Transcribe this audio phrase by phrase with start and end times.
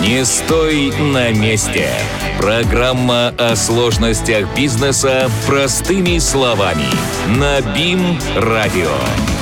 [0.00, 1.90] Не стой на месте.
[2.38, 6.86] Программа о сложностях бизнеса простыми словами.
[7.36, 9.39] На БИМ-радио.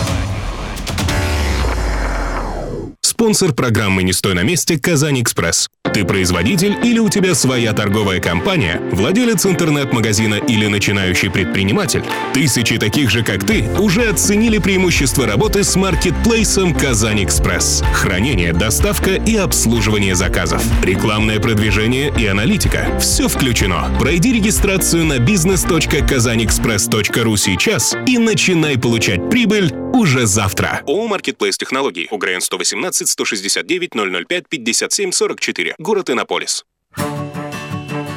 [3.18, 5.68] Спонсор программы «Не стой на месте» «Казань Экспресс».
[5.92, 12.04] Ты производитель или у тебя своя торговая компания, владелец интернет-магазина или начинающий предприниматель?
[12.32, 17.82] Тысячи таких же, как ты, уже оценили преимущества работы с маркетплейсом «Казань Экспресс».
[17.92, 20.62] Хранение, доставка и обслуживание заказов.
[20.84, 22.86] Рекламное продвижение и аналитика.
[23.00, 23.90] Все включено.
[23.98, 30.82] Пройди регистрацию на business.kazanexpress.ru сейчас и начинай получать прибыль уже завтра.
[30.86, 32.06] ООО «Маркетплейс Технологий».
[32.10, 33.90] ОГРН 118 169
[34.28, 35.74] 005 57 44.
[35.78, 36.64] Город Иннополис.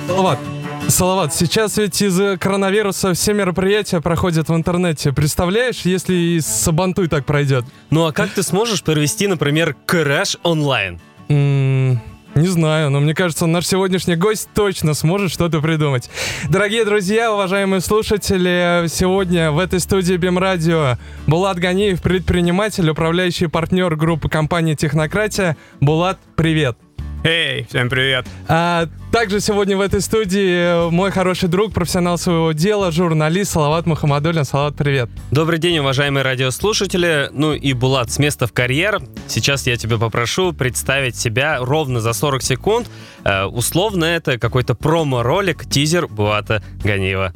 [0.08, 0.40] Салават,
[0.88, 5.14] Салават, сейчас ведь из-за коронавируса все мероприятия проходят в интернете.
[5.14, 7.64] Представляешь, если и Сабантуй так пройдет?
[7.90, 11.00] Ну а как ты сможешь провести, например, кәрәш онлайн?
[11.30, 12.02] М,
[12.36, 16.10] Не знаю, но мне кажется, наш сегодняшний гость точно сможет что-то придумать.
[16.50, 24.30] Дорогие друзья, уважаемые слушатели, сегодня в этой студии Бимрадио Булат Ганиев, предприниматель, управляющий партнер группы
[24.30, 25.58] компании «Технократия».
[25.82, 26.78] Булат, привет!
[27.24, 28.26] Эй, всем привет.
[28.48, 34.44] А, также сегодня в этой студии мой хороший друг, профессионал своего дела, журналист Салават Мухаммадулин.
[34.44, 35.08] Салават, привет.
[35.30, 37.30] Добрый день, уважаемые радиослушатели.
[37.32, 39.02] Ну и Булат, с места в карьер.
[39.28, 42.90] Сейчас я тебя попрошу представить себя ровно за 40 секунд.
[43.24, 47.34] Э, условно это какой-то промо-ролик, тизер Булата Ганиева.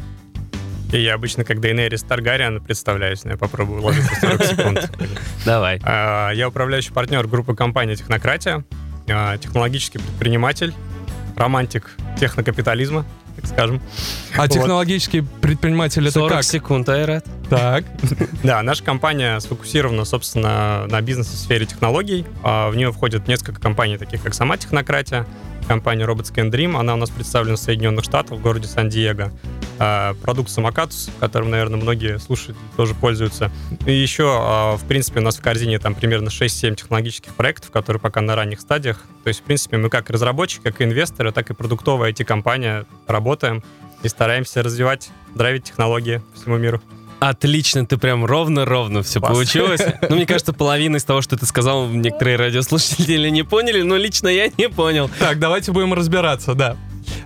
[0.93, 4.91] И я обычно, как Дейнерис Таргариан, представляюсь, но я попробую уложиться в 40 секунд.
[5.45, 5.79] Давай.
[5.83, 8.63] А, Я управляющий партнер группы компании «Технократия»,
[9.05, 10.73] технологический предприниматель,
[11.35, 13.81] романтик технокапитализма, так скажем.
[14.35, 14.51] А Вот.
[14.51, 16.43] технологический предприниматель это 40 как?
[16.43, 17.25] секунд, Айрат.
[17.49, 17.85] Так.
[18.43, 22.25] Да, наша компания сфокусирована, собственно, на бизнесе в сфере технологий.
[22.43, 25.25] А, В нее входят несколько компаний, таких как сама Технократия,
[25.65, 26.77] компания Robotscan Dream.
[26.77, 29.31] Она у нас представлена в Соединенных Штатах, в городе Сан-Диего.
[29.79, 33.51] А, Продукт Самокатус, которым, наверное, многие слушатели тоже пользуются.
[33.85, 37.99] И еще, а, в принципе, у нас в корзине там примерно 6-7 технологических проектов, которые
[37.99, 39.03] пока на ранних стадиях.
[39.23, 43.63] То есть, в принципе, мы как разработчик, как и инвесторы, так и продуктовая IT-компания работаем
[44.03, 46.81] и стараемся развивать, драйвить технологии по всему миру.
[47.29, 49.33] Отлично, ты прям ровно-ровно все Класс.
[49.33, 49.81] получилось.
[50.09, 54.27] Ну, мне кажется, половина из того, что ты сказал, некоторые радиослушатели не поняли, но лично
[54.27, 55.09] я не понял.
[55.19, 56.77] Так, давайте будем разбираться, да.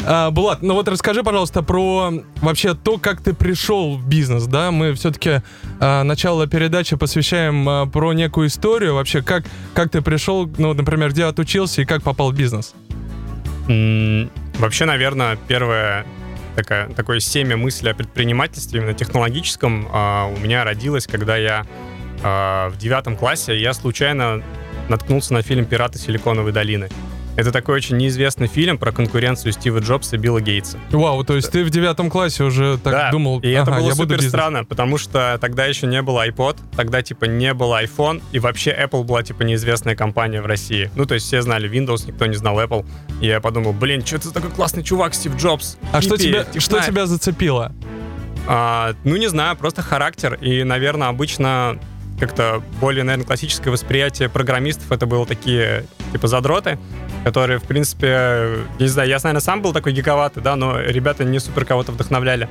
[0.06, 2.12] А, Булат, ну вот расскажи, пожалуйста, про
[2.42, 4.72] вообще то, как ты пришел в бизнес, да?
[4.72, 5.42] Мы все-таки
[5.80, 8.96] начало передачи посвящаем а, про некую историю.
[8.96, 9.44] Вообще, как,
[9.74, 12.74] как ты пришел, ну, например, где отучился и как попал в бизнес?
[13.68, 16.06] М, Вообще, наверное, первое
[16.56, 21.66] такая, такое семя мысли о предпринимательстве, именно технологическом, а, у меня родилось, когда я
[22.24, 24.44] а, в девятом классе, я случайно
[24.90, 26.90] наткнулся на фильм «Пираты Силиконовой долины».
[27.40, 30.78] Это такой очень неизвестный фильм про конкуренцию Стива Джобса и Билла Гейтса.
[30.92, 33.88] Вау, то есть ты в девятом классе уже так Да, думал, и это «Ага, было
[33.88, 34.32] я буду супер бизнес».
[34.32, 38.72] странно, потому что тогда еще не было iPod, тогда типа не было iPhone, и вообще
[38.78, 40.92] Apple была типа неизвестная компания в России.
[40.96, 42.86] Ну, то есть все знали Windows, никто не знал Apple.
[43.22, 45.78] И я подумал, блин, что это такой классный чувак Стив Джобс?
[45.94, 46.88] А что Хиппи, тебя, что технарь».
[46.88, 47.72] тебя зацепило?
[48.48, 50.38] А, ну, не знаю, просто характер.
[50.42, 51.80] И, наверное, обычно
[52.20, 56.78] как-то более, наверное, классическое восприятие программистов это было такие, типа, задроты,
[57.24, 61.40] которые, в принципе, не знаю, я, наверное, сам был такой гиковатый, да, но ребята не
[61.40, 62.48] супер кого-то вдохновляли.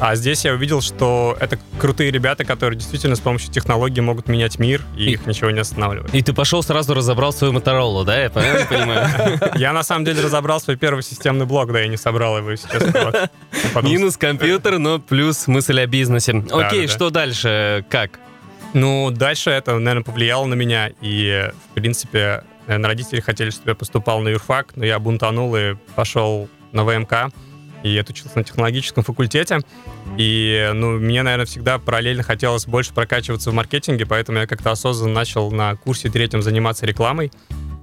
[0.00, 4.58] А здесь я увидел, что это крутые ребята, которые действительно с помощью технологий могут менять
[4.58, 6.14] мир, и И- их ничего не останавливает.
[6.14, 8.20] И ты пошел сразу разобрал свою Моторолу, да?
[8.22, 9.08] Я правильно понимаю?
[9.56, 12.68] Я, на самом деле, разобрал свой первый системный блок, да, я не собрал его, если
[12.70, 12.92] честно.
[13.04, 13.30] вот.
[13.74, 16.44] Потом Минус компьютер, но плюс мысль о бизнесе.
[16.52, 17.84] Окей, что дальше?
[17.88, 18.18] Как?
[18.74, 20.90] Ну, дальше это, наверное, повлияло на меня.
[21.00, 25.74] И, в принципе, наверное, родители хотели, чтобы я поступал на юрфак, но я бунтанул и
[25.96, 27.32] пошел на ВМК.
[27.84, 29.60] И отучился на технологическом факультете.
[30.16, 35.14] И, ну, мне, наверное, всегда параллельно хотелось больше прокачиваться в маркетинге, поэтому я как-то осознанно
[35.14, 37.30] начал на курсе третьем заниматься рекламой.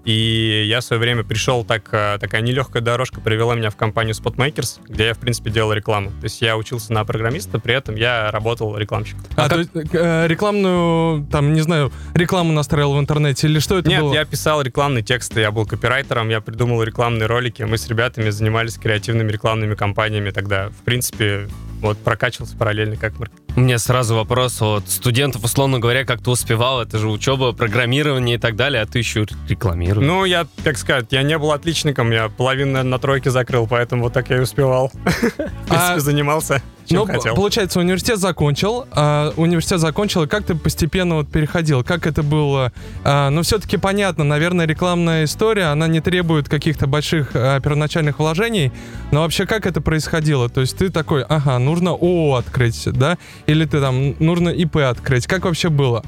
[0.05, 4.13] И я в свое время пришел, так, э, такая нелегкая дорожка привела меня в компанию
[4.13, 6.11] Spotmakers, где я, в принципе, делал рекламу.
[6.11, 9.23] То есть я учился на программиста, при этом я работал рекламщиком.
[9.35, 13.89] А, то есть, э, рекламную, там, не знаю, рекламу настраивал в интернете или что это
[13.89, 14.13] Нет, было?
[14.13, 17.63] я писал рекламные тексты, я был копирайтером, я придумал рекламные ролики.
[17.63, 20.69] Мы с ребятами занимались креативными рекламными кампаниями тогда.
[20.69, 21.47] В принципе,
[21.85, 26.29] вот прокачивался параллельно как марк- У меня сразу вопрос от студентов, условно говоря, как ты
[26.29, 30.05] успевал, это же учеба, программирование и так далее, а ты еще рекламируешь.
[30.05, 34.13] Ну, я, так сказать, я не был отличником, я половину на тройке закрыл, поэтому вот
[34.13, 34.91] так я и успевал.
[35.03, 36.61] В принципе, А- занимался.
[36.85, 37.35] Чем ну, хотел.
[37.35, 41.83] получается, университет закончил, а, университет закончил, и как ты постепенно вот переходил?
[41.83, 42.71] Как это было?
[43.03, 48.71] А, ну, все-таки понятно, наверное, рекламная история, она не требует каких-то больших а, первоначальных вложений,
[49.11, 50.49] но вообще как это происходило?
[50.49, 53.17] То есть ты такой, ага, нужно ООО открыть, да?
[53.47, 55.27] Или ты там, нужно ИП открыть?
[55.27, 56.03] Как вообще было?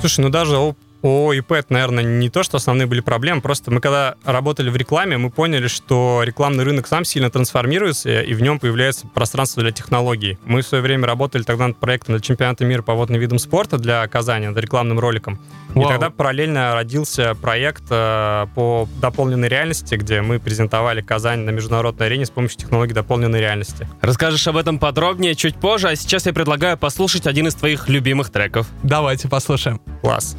[0.00, 0.56] Слушай, ну даже
[1.02, 4.70] о- ООО ИП, это, наверное, не то, что основные были проблемы, просто мы когда работали
[4.70, 9.62] в рекламе, мы поняли, что рекламный рынок сам сильно трансформируется, и в нем появляется пространство
[9.62, 10.38] для технологий.
[10.44, 13.78] Мы в свое время работали тогда над проектом для чемпионата мира по водным видам спорта
[13.78, 15.38] для Казани, над рекламным роликом.
[15.74, 15.86] Вау.
[15.86, 22.06] И тогда параллельно родился проект э, по дополненной реальности, где мы презентовали Казань на международной
[22.06, 23.88] арене с помощью технологий дополненной реальности.
[24.00, 28.30] Расскажешь об этом подробнее чуть позже, а сейчас я предлагаю послушать один из твоих любимых
[28.30, 28.66] треков.
[28.82, 29.80] Давайте послушаем.
[30.02, 30.36] Класс.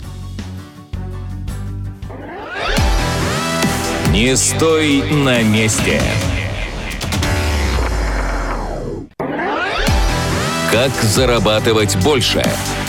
[4.13, 5.99] Не стой на месте.
[10.71, 12.43] Как зарабатывать больше?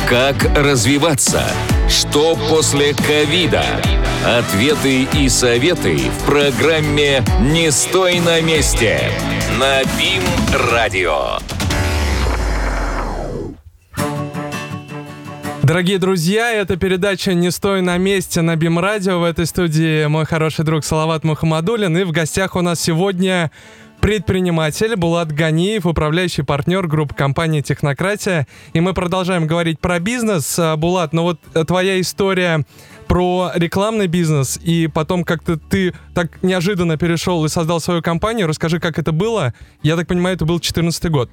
[0.06, 1.43] Как развиваться?
[1.88, 3.65] Что после ковида?
[4.26, 9.11] Ответы и советы в программе «Не стой на месте»
[9.59, 11.38] на БИМ-радио.
[15.64, 19.19] Дорогие друзья, это передача «Не стой на месте» на БИМ Радио.
[19.19, 21.96] В этой студии мой хороший друг Салават Мухаммадулин.
[21.96, 23.50] И в гостях у нас сегодня
[23.99, 28.46] предприниматель Булат Ганиев, управляющий партнер группы компании «Технократия».
[28.75, 30.58] И мы продолжаем говорить про бизнес.
[30.58, 32.66] А, Булат, ну вот э, твоя история
[33.08, 38.46] про рекламный бизнес, и потом как-то ты так неожиданно перешел и создал свою компанию.
[38.49, 39.55] Расскажи, как это было.
[39.82, 41.31] Я так понимаю, это был 2014 год.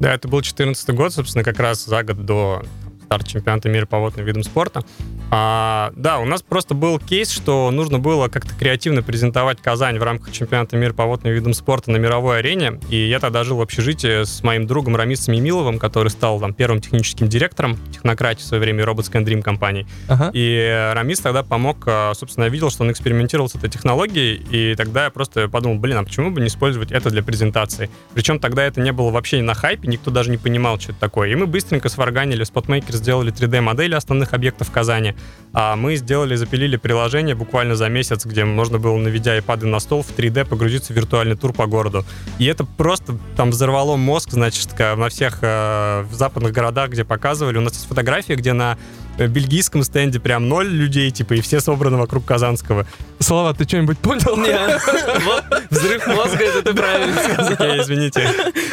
[0.00, 2.62] Да, это был 2014 год, собственно, как раз за год до
[3.06, 4.82] старта чемпионата мира по водным видам спорта.
[5.30, 10.02] А, да, у нас просто был кейс, что нужно было как-то креативно презентовать Казань в
[10.02, 12.80] рамках чемпионата мира по водным видам спорта на мировой арене.
[12.90, 16.80] И я тогда жил в общежитии с моим другом Рамисом Емиловым, который стал там первым
[16.80, 19.86] техническим директором технократии в свое время Robots Can Dream компании.
[20.08, 20.30] Ага.
[20.32, 24.74] И Рамис тогда помог, э, собственно, я видел, что он экспериментировал с этой технологией, и
[24.74, 27.88] тогда я просто подумал, блин, а почему бы не использовать это для презентации?
[28.14, 31.30] Причем тогда это не было вообще на хайпе, никто даже не понимал, что это такое.
[31.30, 35.14] И мы быстренько сварганили, в Spotmaker сделали 3D-модели основных объектов Казани,
[35.52, 40.02] а мы сделали, запилили приложение буквально за месяц, где можно было, наведя iPad на стол,
[40.02, 42.04] в 3D погрузиться в виртуальный тур по городу.
[42.38, 47.58] И это просто там взорвало мозг, значит, на всех э, западных городах, где показывали.
[47.58, 48.76] У нас есть фотография, где на
[49.18, 52.86] бельгийском стенде прям ноль людей, типа, и все собраны вокруг Казанского.
[53.18, 54.36] Салават, ты что-нибудь понял?
[54.36, 57.16] Вот, взрыв мозга, это ты правильно
[57.46, 57.80] сказал.
[57.80, 58.30] Извините.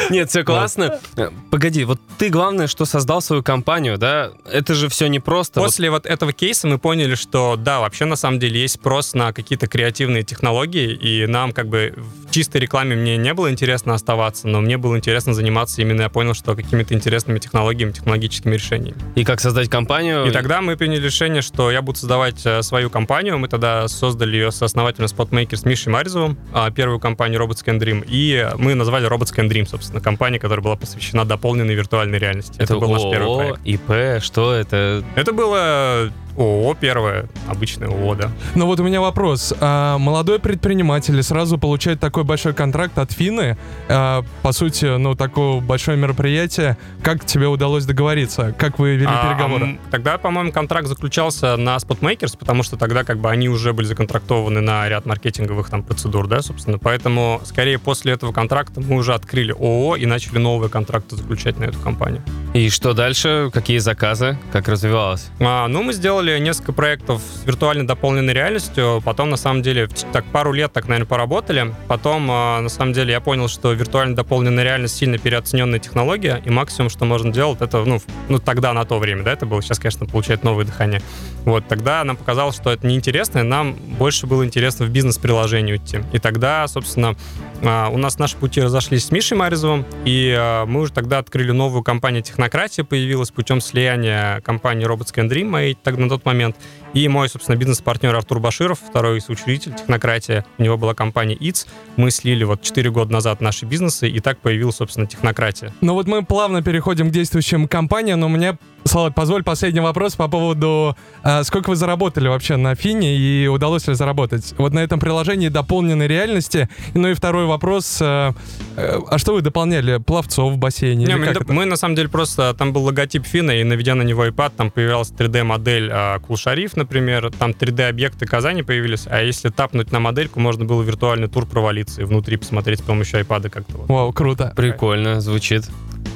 [0.10, 1.00] Нет, все классно.
[1.16, 4.32] Э, Погоди, вот ты главное, что создал свою компанию, да?
[4.52, 5.62] Это же все непросто.
[5.62, 9.32] После вот этого кейса мы поняли, что да, вообще на самом деле есть спрос на
[9.34, 14.48] какие-то креативные технологии, и нам как бы в чистой рекламе мне не было интересно оставаться,
[14.48, 18.98] но мне было интересно заниматься именно, я понял, что какими-то интересными технологиями, технологическими решениями.
[19.16, 20.26] И как создать компанию.
[20.26, 23.38] И тогда мы приняли решение, что я буду создавать э, свою компанию.
[23.38, 27.80] Мы тогда создали ее с основателем Spotmaker с Мишей Маризовым, а, первую компанию Robots Can
[27.80, 32.56] Dream, и мы назвали Robots Can Dream, собственно, компания, которая была посвящена дополненной виртуальной реальности.
[32.60, 33.60] Это, был наш первый проект.
[33.66, 35.04] ИП, что это?
[35.16, 38.32] Это было ООО первое, обычное ООО, да.
[38.56, 39.54] Ну вот у меня вопрос.
[39.60, 43.58] А, молодой предприниматель сразу получает такой большой контракт от Фины,
[43.90, 46.78] а, по сути, ну такое большое мероприятие.
[47.04, 48.54] Как тебе удалось договориться?
[48.58, 49.80] Как вы вели А, переговоры?
[49.92, 54.62] тогда, по-моему, контракт заключался на Spotmakers, потому что тогда как бы они уже были законтрактованы
[54.62, 56.80] на ряд маркетинговых там процедур, да, собственно.
[56.80, 61.66] Поэтому, скорее, после этого контракта мы уже открыли ООО и начали новые контракты заключать на
[61.66, 62.22] эту компанию.
[62.54, 63.50] И что дальше?
[63.54, 64.38] Какие заказы?
[64.52, 65.30] Как развивалось?
[65.40, 69.02] А, ну, мы сделали несколько проектов с виртуальной дополненной реальностью.
[69.04, 71.74] Потом, на самом деле, так пару лет так, наверное, поработали.
[71.88, 76.50] Потом, а, на самом деле, я понял, что виртуально дополненная реальность сильно переоцененная технология, и
[76.50, 79.62] максимум, что можно делать, это, ну, ну тогда, на то время, да, это было.
[79.62, 81.02] Сейчас, конечно, получает новое дыхание.
[81.46, 86.00] Вот, тогда нам показалось, что это неинтересно, и нам больше было интересно в бизнес-приложение идти.
[86.14, 87.16] И тогда, собственно,
[87.64, 91.82] у нас наши пути разошлись с Мишей Маризовым, и а, мы уже тогда открыли новую
[91.82, 96.58] компанию «Технократия», появилась путем слияния компании Robots Can Dream моей тогда на тот момент,
[96.94, 102.12] и мой, собственно, бизнес-партнер Артур Баширов, второй соучредитель «Технократия», у него была компания «ИЦ», мы
[102.12, 105.74] слили вот 4 года назад наши бизнесы, и так появилась, собственно, «Технократия».
[105.82, 110.28] Ну вот мы плавно переходим к действующим компаниям, но меня, Слава, позволь последний вопрос по
[110.28, 114.54] поводу, а, сколько вы заработали вообще на Фине и удалось ли заработать?
[114.58, 116.68] Вот на этом приложении дополненной реальности.
[116.94, 118.34] Ну и второй вопрос, а,
[118.76, 119.98] э, а что вы дополняли?
[119.98, 121.06] Пловцов в бассейне?
[121.06, 124.02] Не, мы, доп- мы, на самом деле просто там был логотип Фина, и наведя на
[124.02, 129.92] него iPad, там появилась 3D-модель а, Кулшариф, например, там 3D-объекты Казани появились, а если тапнуть
[129.92, 133.78] на модельку, можно было виртуальный тур провалиться и внутри посмотреть с помощью iPad как-то.
[133.78, 133.90] вот.
[133.90, 134.54] Вау, круто.
[134.56, 135.64] Прикольно звучит.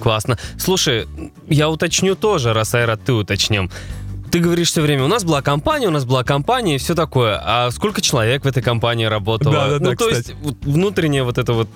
[0.02, 0.38] Классно.
[0.58, 1.08] Слушай,
[1.48, 3.72] я уточню тоже, раз Айрат, ты уточним.
[4.32, 7.42] Ты говоришь все время, у нас была компания, у нас была компания и все такое.
[7.42, 9.56] А сколько человек в этой компании работало?
[9.56, 10.16] Да-да-да, ну, то кстати.
[10.16, 11.70] есть вот внутренняя вот эта вот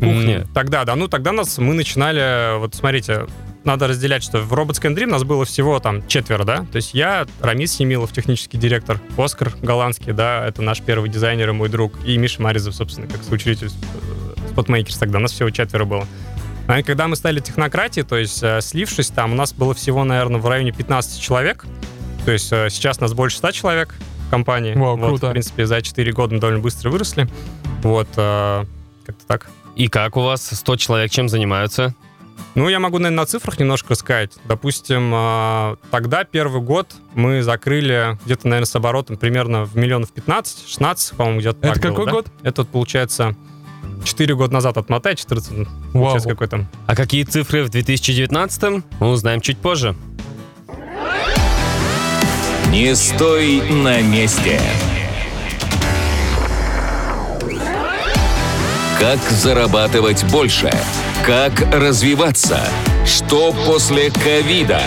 [0.00, 0.46] кухня.
[0.52, 3.26] Тогда, да, ну тогда нас, мы начинали, вот смотрите,
[3.64, 6.94] надо разделять, что в Robots Can Dream нас было всего там четверо, да, то есть
[6.94, 11.92] я, Рамис Семилов, технический директор, Оскар Голландский, да, это наш первый дизайнер и мой друг,
[12.04, 16.06] и Миша Маризов, собственно, как соучредитель э, Spotmakers тогда, нас всего четверо было.
[16.68, 20.40] А когда мы стали технократией, то есть э, слившись там, у нас было всего, наверное,
[20.40, 21.64] в районе 15 человек,
[22.24, 23.94] то есть э, сейчас нас больше 100 человек
[24.26, 24.74] в компании.
[24.74, 25.28] Вау, вот, круто.
[25.28, 27.28] В принципе, за 4 года мы довольно быстро выросли.
[27.82, 28.64] Вот, э,
[29.04, 29.50] как-то так.
[29.74, 31.94] И как у вас 100 человек чем занимаются?
[32.54, 34.32] Ну, я могу, наверное, на цифрах немножко рассказать.
[34.44, 40.68] Допустим, а, тогда первый год мы закрыли где-то, наверное, с оборотом примерно в миллионов 15,
[40.68, 42.12] 16, по-моему, где-то Это так было, какой да?
[42.12, 42.26] год?
[42.42, 43.34] Это, вот, получается,
[44.04, 45.66] 4 года назад отмотай, 14, Вау.
[45.92, 46.68] получается, какой там.
[46.86, 49.94] А какие цифры в 2019 мы узнаем чуть позже.
[52.68, 54.60] Не стой на месте.
[58.98, 60.70] Как зарабатывать больше?
[61.24, 62.58] Как развиваться?
[63.06, 64.80] Что после ковида?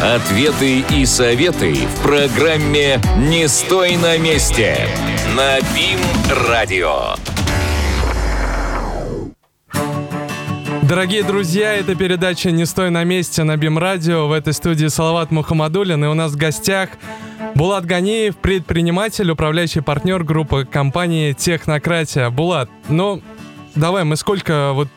[0.00, 4.86] Ответы и советы в программе «Не стой на месте»
[5.36, 7.16] на БИМ-радио.
[10.82, 14.28] Дорогие друзья, это передача «Не стой на месте» на БИМ Радио.
[14.28, 16.04] В этой студии Салават Мухаммадулин.
[16.04, 16.90] И у нас в гостях
[17.56, 22.30] Булат Ганиев, предприниматель, управляющий партнер группы компании «Технократия».
[22.30, 23.20] Булат, ну,
[23.74, 24.88] давай, мы сколько вот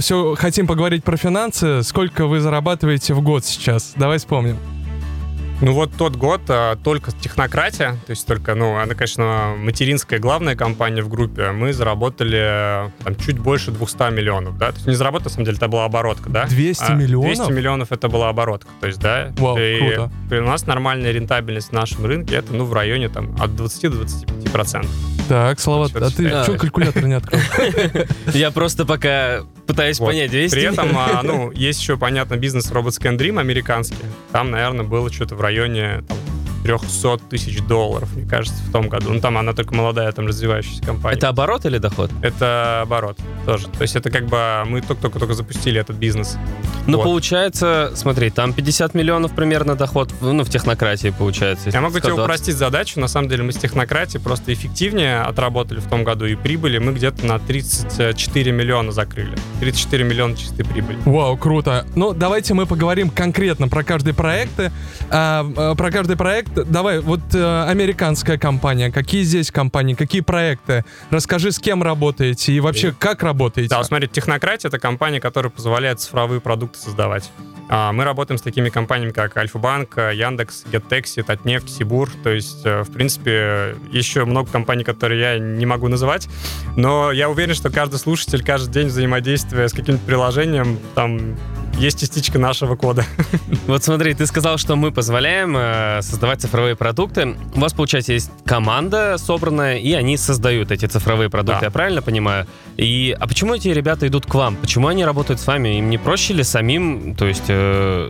[0.00, 1.82] все хотим поговорить про финансы.
[1.82, 3.92] Сколько вы зарабатываете в год сейчас?
[3.96, 4.56] Давай вспомним.
[5.60, 10.54] Ну вот тот год а, только технократия, то есть только, ну, она, конечно, материнская главная
[10.54, 14.94] компания в группе, мы заработали а, там, чуть больше 200 миллионов, да, то есть не
[14.94, 16.44] заработали, на самом деле, это была оборотка, да.
[16.46, 17.36] 200 А, миллионов?
[17.38, 19.32] 200 миллионов это была оборотка, то есть, да.
[19.36, 20.12] Вау, и, круто.
[20.30, 23.82] и у нас нормальная рентабельность в нашем рынке, это, ну, в районе там от 20
[23.82, 24.92] до 25 процентов.
[25.28, 25.60] Так,
[25.92, 27.40] Чё-то а ты что калькулятор не открыл?
[28.34, 33.00] Я просто пока пытаюсь понять, 200 При этом, а, ну, есть еще, понятно, бизнес Robots
[33.00, 33.96] Can Dream американский.
[34.32, 36.02] Там, наверное, было что-то в районе
[36.76, 39.12] 300 тысяч долларов, мне кажется, в том году.
[39.12, 41.16] Ну, там она только молодая, там развивающаяся компания.
[41.16, 42.10] Это оборот или доход?
[42.22, 43.68] Это оборот тоже.
[43.68, 46.36] То есть это как бы мы только-только запустили этот бизнес.
[46.86, 47.04] Ну, Вот.
[47.04, 51.70] получается, смотри, там 50 миллионов примерно доход, ну, в технократии получается.
[51.70, 52.24] Я могу тебе 120.
[52.24, 53.00] упростить задачу.
[53.00, 56.92] На самом деле мы с технократией просто эффективнее отработали в том году и прибыли мы
[56.92, 59.36] где-то на 34 миллиона закрыли.
[59.60, 60.98] 34 миллиона чистой прибыли.
[61.04, 61.86] Вау, круто.
[61.94, 64.58] Ну, давайте мы поговорим конкретно про каждый проект.
[65.10, 66.57] А, а, про каждый проект.
[66.64, 68.90] Давай, вот э, американская компания.
[68.90, 70.84] Какие здесь компании, какие проекты?
[71.10, 73.70] Расскажи, с кем работаете и вообще как работаете.
[73.70, 77.30] Да, вот смотрите, Технократия— это компания, которая позволяет цифровые продукты создавать.
[77.68, 82.10] А, Мы работаем с такими компаниями, как Альфа-банк, Яндекс, Геттекси, Татнефть, Сибур.
[82.22, 86.28] То есть, э, в принципе, еще много компаний, которые я не могу называть.
[86.76, 91.36] Но я уверен, что каждый слушатель каждый день взаимодействия с каким-то приложением, там
[91.78, 93.04] есть частичка нашего кода.
[93.66, 97.36] Вот смотри, ты сказал, что мы позволяем э, создавать цифровые продукты.
[97.54, 101.66] У вас, получается, есть команда собранная, и они создают эти цифровые продукты, Да.
[101.66, 102.46] я правильно понимаю?
[102.76, 104.56] И, а почему эти ребята идут к вам?
[104.56, 105.78] Почему они работают с вами?
[105.78, 108.08] Им не проще ли самим, то есть, э,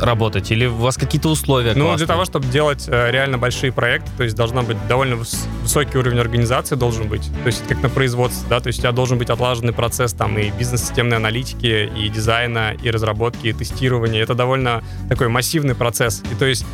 [0.00, 0.50] работать?
[0.50, 1.98] Или у вас какие-то условия Ну, классные?
[1.98, 5.98] для того, чтобы делать э, реально большие проекты, то есть должна быть довольно выс- высокий
[5.98, 7.22] уровень организации должен быть.
[7.42, 10.38] То есть как на производстве, да, то есть у тебя должен быть отлаженный процесс там
[10.38, 14.22] и бизнес-системной аналитики, и дизайна, и разработки, и тестирования.
[14.22, 16.22] Это довольно такой массивный процесс.
[16.30, 16.64] И то есть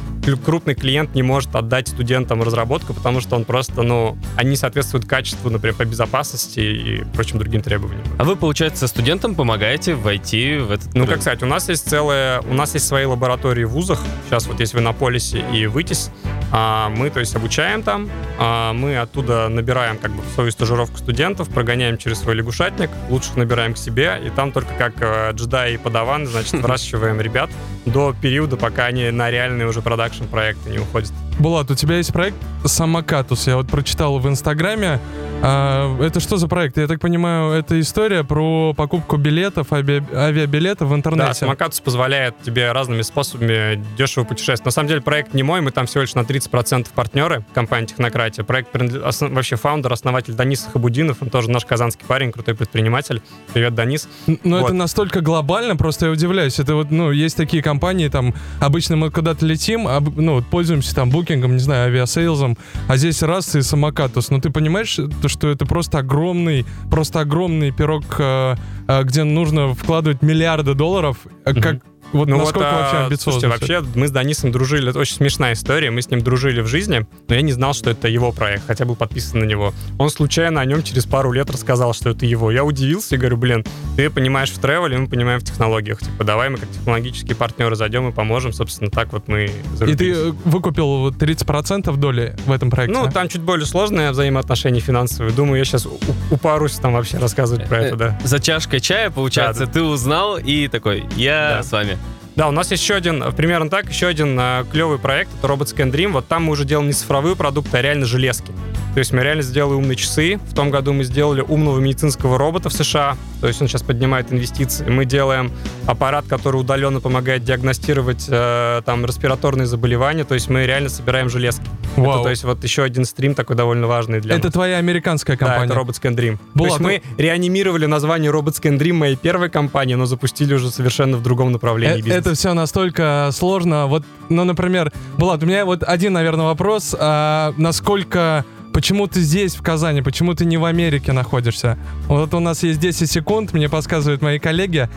[0.44, 5.50] крупный клиент не может отдать студентам разработку, потому что он просто, ну, они соответствуют качеству,
[5.50, 8.02] например, по безопасности и прочим другим требованиям.
[8.18, 12.40] А вы, получается, студентам помогаете войти в этот Ну, как сказать, у нас есть целые,
[12.40, 14.00] у нас есть свои лаборатории в вузах.
[14.26, 16.10] Сейчас вот есть в Иннополисе и Вытис.
[16.52, 18.08] А, мы, то есть, обучаем там.
[18.38, 23.36] А, мы оттуда набираем как бы в свою стажировку студентов, прогоняем через свой лягушатник, лучших
[23.36, 27.50] набираем к себе, и там только как э, джедаи и подаван, значит, выращиваем ребят
[27.84, 31.12] до периода, пока они на реальные уже продакшн проекты не уходят.
[31.38, 33.46] Булат, у тебя есть проект Самокатус.
[33.46, 35.00] Я вот прочитал в Инстаграме.
[35.42, 36.76] А, это что за проект?
[36.78, 41.34] Я так понимаю, это история про покупку билетов, ави- авиабилетов в Да, интернете.
[41.34, 44.64] самокатус позволяет тебе разными способами дешево путешествовать.
[44.64, 48.42] На самом деле проект не мой, мы там всего лишь на 30% партнеры компании «Технократия».
[48.44, 53.22] Проект основ- вообще фаундер, основатель Данис Хабутдинов, он тоже наш казанский парень, крутой предприниматель.
[53.52, 54.08] Привет, Данис.
[54.42, 54.64] Но Вот.
[54.66, 56.58] это настолько глобально, просто я удивляюсь.
[56.58, 60.92] Это вот, ну, есть такие компании, там, обычно мы куда-то летим, об- ну, вот пользуемся
[60.94, 62.56] там Booking ом, не знаю, Aviasales ом,
[62.88, 64.14] а здесь раз и самокат.
[64.14, 68.54] То есть, ну ты понимаешь, то, что это просто огромный, просто огромный пирог, э,
[68.86, 71.82] э, где нужно вкладывать миллиарды долларов, э, как
[72.12, 73.40] вот Ну насколько вот, а, вообще амбициозно?
[73.40, 76.66] Слушайте, вообще мы с Данисом дружили, это очень смешная история, мы с ним дружили в
[76.66, 79.72] жизни, но я не знал, что это его проект, хотя был подписан на него.
[79.98, 82.50] Он случайно о нем через пару лет рассказал, что это его.
[82.50, 83.64] Я удивился и говорю, блин,
[83.96, 85.98] ты понимаешь в тревеле, мы понимаем в технологиях.
[86.00, 89.76] Типа, давай мы как технологические партнеры зайдем и поможем, собственно, так вот мы И ты
[89.76, 90.16] зарубились.
[90.16, 92.96] э, выкупил вот 30% доли в этом проекте?
[92.98, 95.32] Ну, там чуть более сложные взаимоотношения финансовые.
[95.34, 95.86] Думаю, я сейчас
[96.30, 98.18] упарусь там вообще рассказывать про это, да.
[98.24, 101.62] За чашкой чая, получается, Да, ты узнал и такой, я Да.
[101.62, 101.98] с вами.
[102.36, 105.50] Да, у нас есть еще один, э, примерно так, еще один э, клевый проект, это
[105.50, 106.12] Robot Scan Dream.
[106.12, 108.52] Вот там мы уже делаем не цифровые продукты, а реально железки.
[108.92, 110.38] То есть мы реально сделали умные часы.
[110.50, 113.16] В том году мы сделали умного медицинского робота в США.
[113.40, 114.86] То есть он сейчас поднимает инвестиции.
[114.88, 115.52] Мы делаем
[115.86, 120.24] аппарат, который удаленно помогает диагностировать э, там респираторные заболевания.
[120.24, 121.64] То есть мы реально собираем железки.
[121.96, 122.14] Вау.
[122.14, 124.52] Это, то есть вот еще один стрим такой довольно важный для Это нас.
[124.52, 125.68] твоя американская компания?
[125.68, 126.38] Да, это Robot Scan Dream.
[126.54, 130.70] Булат, То есть мы реанимировали название Robot Scan Dream моей первой компании, но запустили уже
[130.70, 132.25] совершенно в другом направлении Э, бизнес.
[132.26, 133.86] Это все настолько сложно.
[133.86, 136.92] Вот, ну, например, Булат, у меня вот один, наверное, вопрос.
[136.98, 138.44] А, насколько...
[138.72, 140.02] Почему ты здесь, в Казани?
[140.02, 141.78] Почему ты не в Америке находишься?
[142.08, 144.88] Вот у нас есть 10 секунд, мне подсказывают мои коллеги.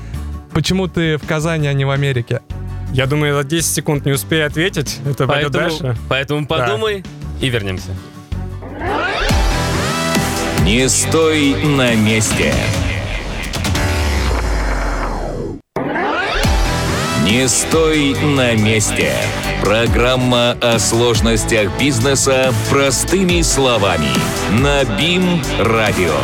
[0.54, 2.42] Почему ты в Казани, а не в Америке?
[2.94, 4.98] Я думаю, за 10 секунд не успею ответить.
[5.06, 5.98] Это пойдет Поэтому, дальше.
[6.10, 6.48] поэтому Да.
[6.48, 7.06] подумай
[7.40, 7.92] и вернемся.
[10.64, 12.56] Не стой на месте.
[17.30, 19.14] Не стой на месте.
[19.62, 24.10] Программа о сложностях бизнеса простыми словами.
[24.60, 26.16] На БИМ Радио.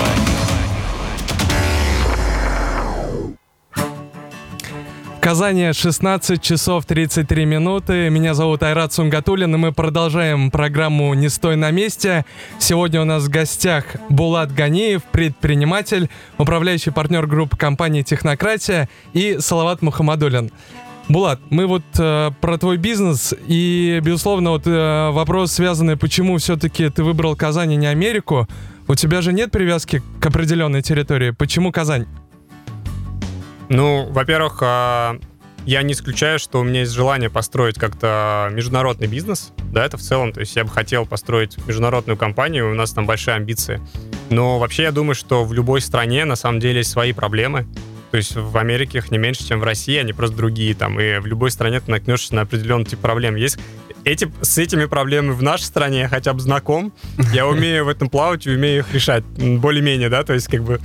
[5.21, 8.09] Казани 16 часов 33 минуты.
[8.09, 12.25] Меня зовут Айрат Сунгатулин, и мы продолжаем программу «Не стой на месте».
[12.57, 16.09] Сегодня у нас в гостях Булат Ганиев, предприниматель,
[16.39, 20.51] управляющий партнер группы компании «Технократия» и Салават Мухаммадулин.
[21.07, 26.89] Булат, мы вот э, про твой бизнес и, безусловно, вот э, вопрос связанный, почему все-таки
[26.89, 28.47] ты выбрал Казань, а не Америку.
[28.87, 31.29] У тебя же нет привязки к определенной территории.
[31.31, 32.07] Почему Казань?
[33.69, 35.17] Ну, во-первых, а,
[35.65, 39.51] я не исключаю, что у меня есть желание построить как-то международный бизнес.
[39.71, 40.33] Да, это в целом.
[40.33, 43.81] То есть я бы хотел построить международную компанию, у нас там большие амбиции.
[44.29, 47.67] Но вообще я думаю, что в любой стране на самом деле есть свои проблемы.
[48.11, 50.99] То есть в Америке их не меньше, чем в России, они просто другие там.
[50.99, 53.35] И в любой стране ты наткнешься на определенный тип проблем.
[53.35, 53.57] Есть
[54.05, 56.93] эти, с этими проблемами в нашей стране я хотя бы знаком.
[57.33, 59.23] Я умею в этом плавать и умею их решать.
[59.25, 60.79] Более-менее, да, то есть как бы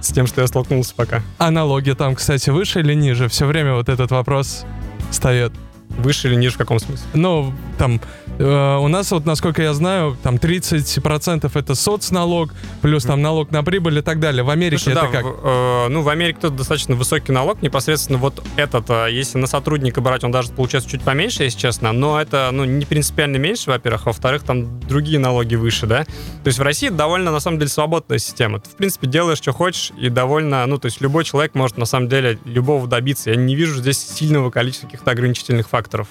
[0.00, 1.22] с тем, что я столкнулся пока.
[1.38, 3.28] А налоги там, кстати, выше или ниже?
[3.28, 4.66] Все время вот этот вопрос
[5.10, 5.52] встает.
[5.88, 7.06] Выше или ниже в каком смысле?
[7.14, 8.00] Ну, там,
[8.38, 13.62] э, у нас, вот, насколько я знаю, там 30% это соцналог, плюс там налог на
[13.62, 14.42] прибыль и так далее.
[14.42, 15.24] В Америке Слушай, это да, как?
[15.24, 19.46] в- э, ну, в Америке тут достаточно высокий налог, непосредственно вот этот, э, если на
[19.46, 23.70] сотрудника брать, он даже получается чуть поменьше, если честно, но это, ну, не принципиально меньше,
[23.70, 26.04] во-первых, а во-вторых, там другие налоги выше, да.
[26.04, 28.60] То есть в России довольно, на самом деле, свободная система.
[28.60, 31.84] Ты, в принципе, делаешь, что хочешь, и довольно, ну, то есть любой человек может, на
[31.86, 33.30] самом деле, любого добиться.
[33.30, 36.08] Я не вижу здесь сильного количества каких-то ограничительных факторов.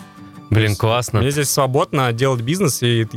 [0.53, 1.19] Блин, классно.
[1.19, 3.07] Мне здесь свободно делать бизнес, и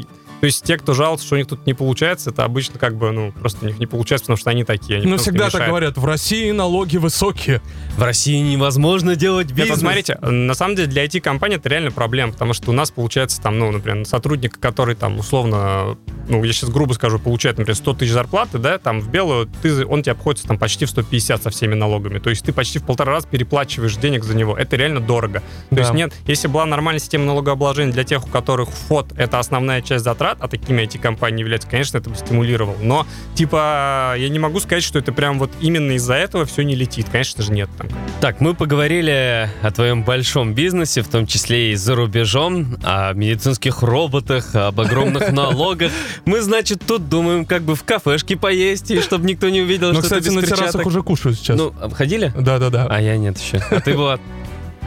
[0.41, 3.11] то есть те, кто жалуются, что у них тут не получается, это обычно как бы,
[3.11, 4.99] ну, просто у них не получается, потому что они такие.
[5.01, 7.61] Они Ну, всегда так говорят, в России налоги высокие.
[7.97, 9.71] В России невозможно делать Нет, бизнес.
[9.77, 13.41] вот смотрите, на самом деле для IT-компании это реально проблема, потому что у нас получается
[13.41, 15.97] там, ну, например, сотрудник, который там условно,
[16.29, 19.87] ну, я сейчас грубо скажу, получает, например, 100 тысяч зарплаты, да, там в белую, ты,
[19.87, 22.19] он тебе обходится там почти в 150 со всеми налогами.
[22.19, 24.57] То есть ты почти в полтора раза переплачиваешь денег за него.
[24.57, 25.41] Это реально дорого.
[25.71, 25.81] То Да.
[25.83, 30.05] есть нет, если была нормальная система налогообложения для тех, у которых ФОД— это основная часть
[30.05, 32.77] затрат, а такими IT-компании являются, конечно, это бы стимулировал.
[32.81, 36.75] Но, типа, я не могу сказать, что это прям вот именно из-за этого все не
[36.75, 37.07] летит.
[37.11, 37.69] Конечно же, нет.
[37.77, 37.89] Там.
[38.21, 43.83] Так, мы поговорили о твоем большом бизнесе, в том числе и за рубежом, о медицинских
[43.83, 45.93] роботах, об огромных налогах.
[46.25, 50.03] Мы, значит, тут думаем, как бы в кафешке поесть, и чтобы никто не увидел, что
[50.03, 51.59] кстати, на террасах уже кушают сейчас.
[51.59, 52.33] Ну, обходили?
[52.39, 52.87] Да-да-да.
[52.89, 53.59] А я нет еще.
[53.71, 54.21] А ты, Влад?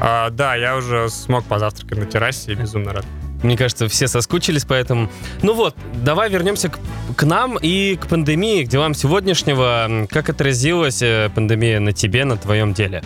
[0.02, 3.06] А, да, я уже смог позавтракать на террасе и безумно рад.
[3.44, 5.10] Мне кажется, все соскучились, поэтому...
[5.42, 6.80] Ну вот, давай вернемся к,
[7.16, 10.08] к нам и к пандемии, к делам сегодняшнего.
[10.10, 13.02] Как отразилась э, пандемия на тебе, на твоем деле?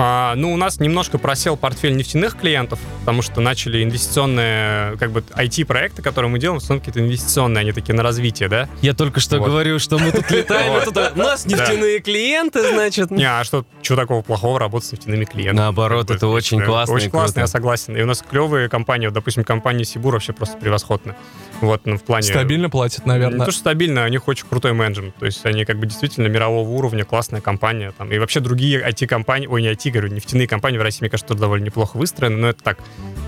[0.00, 5.24] А, ну, у нас немножко просел портфель нефтяных клиентов, потому что начали инвестиционные, как бы,
[5.34, 8.68] IT-проекты, которые мы делаем, в основном какие-то инвестиционные, они такие на развитие, да?
[8.80, 9.48] Я только что Вот.
[9.48, 13.10] говорю, что мы тут летаем, тут, а, у нас нефтяные клиенты, значит.
[13.10, 15.56] Не, а что, что такого плохого работать с нефтяными клиентами?
[15.64, 17.96] Наоборот, это очень классно Очень классно, я согласен.
[17.96, 21.16] И у нас клевые компании, вот, допустим, компания Сибур вообще просто превосходная.
[21.60, 22.22] Вот, ну, в плане...
[22.24, 23.46] Стабильно платят, Не наверное.
[23.46, 25.14] то, что стабильно, у них очень крутой менеджмент.
[25.16, 27.92] То есть они как бы действительно мирового уровня, классная компания.
[27.98, 31.28] Там, и вообще другие IT-компании, ой, не IT, говорю, нефтяные компании в России, мне кажется,
[31.28, 32.78] тоже довольно неплохо выстроены, но это так,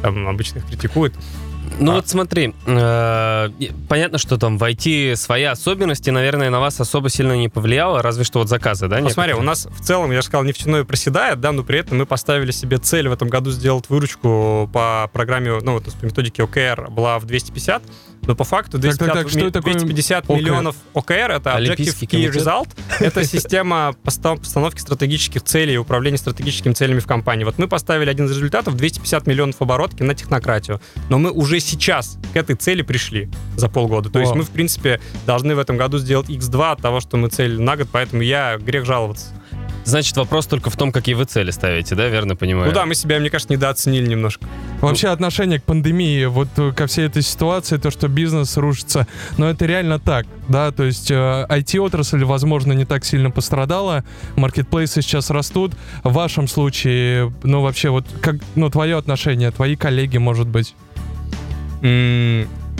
[0.02, 1.14] там обычно их критикуют.
[1.78, 1.94] Ну А.
[1.96, 3.50] вот смотри, э,
[3.88, 8.24] понятно, что там в IT свои особенности, наверное, на вас особо сильно не повлияло, разве
[8.24, 8.98] что вот заказы, да?
[8.98, 11.98] Ну, смотри, у нас в целом, я же сказал, нефтяное проседает, да, но при этом
[11.98, 16.42] мы поставили себе цель в этом году сделать выручку по программе, ну, вот по методике
[16.42, 17.82] OKR была в 250,
[18.30, 20.36] но по факту 250, так, что ми- это такое 250 OKR?
[20.36, 22.30] миллионов OKR, это Objective Key?
[22.30, 22.68] Result,
[23.00, 27.42] это система поста- постановки стратегических целей и управления стратегическими целями в компании.
[27.42, 32.18] Вот мы поставили один из результатов 250 миллионов оборотки на технократию, но мы уже сейчас
[32.32, 34.10] к этой цели пришли за полгода.
[34.10, 37.30] То есть мы, в принципе, должны в этом году сделать x2 от того, что мы
[37.30, 39.26] цель на год, поэтому я грех жаловаться.
[39.84, 42.68] Значит, вопрос только в том, какие вы цели ставите, да, верно понимаю?
[42.68, 44.46] Ну да, мы себя, мне кажется, недооценили немножко.
[44.80, 49.48] Вообще отношение к пандемии, вот э, ко всей этой ситуации, то, что бизнес рушится, но
[49.48, 51.14] это реально так, да, то есть э,
[51.48, 54.04] IT-отрасль, возможно, не так сильно пострадала,
[54.36, 55.72] маркетплейсы сейчас растут.
[56.04, 60.74] В вашем случае, ну вообще, вот как, ну твое отношение, твои коллеги, может быть.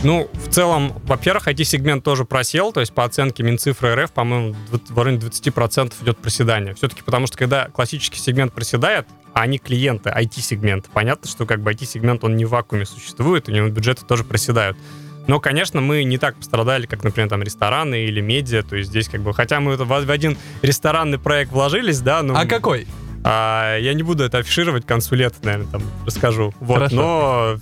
[0.02, 4.98] Ну, в целом, во-первых, IT-сегмент тоже просел, то есть по оценке Минцифры РФ, по-моему, в
[4.98, 6.74] районе 20% идет проседание.
[6.74, 11.70] Все-таки потому что когда классический сегмент проседает, а они клиенты, IT-сегмент, понятно, что как бы
[11.72, 14.78] IT-сегмент, он не в вакууме существует, у него бюджеты тоже проседают.
[15.26, 19.06] Но, конечно, мы не так пострадали, как, например, там рестораны или медиа, то есть здесь
[19.08, 22.34] как бы, хотя мы в один ресторанный проект вложились, да, ну...
[22.34, 22.88] А какой?
[23.22, 26.54] А, я не буду это афишировать к концу лета, наверное, там расскажу.
[26.58, 26.96] Вот, Хорошо.
[26.96, 27.56] но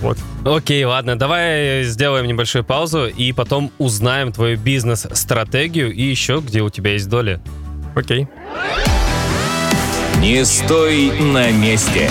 [0.00, 0.18] вот.
[0.44, 6.70] Окей, ладно, давай сделаем небольшую паузу и потом узнаем твою бизнес-стратегию и еще, где у
[6.70, 7.40] тебя есть доли.
[7.94, 8.28] Окей.
[10.20, 12.10] Не стой на месте.